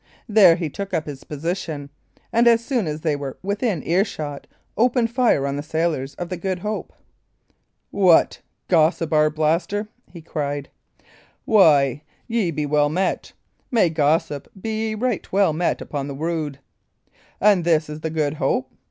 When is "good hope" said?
6.37-6.91, 18.09-18.73